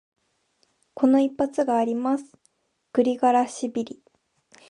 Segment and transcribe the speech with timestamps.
[0.95, 2.25] この一発があります、
[2.91, 4.01] グリガラシビリ。